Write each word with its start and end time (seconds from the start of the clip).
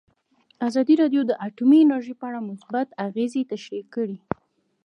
ازادي 0.67 0.95
راډیو 1.01 1.21
د 1.25 1.31
اټومي 1.47 1.79
انرژي 1.81 2.13
په 2.17 2.25
اړه 2.29 2.47
مثبت 2.49 2.87
اغېزې 3.07 3.41
تشریح 3.51 3.85
کړي. 3.95 4.17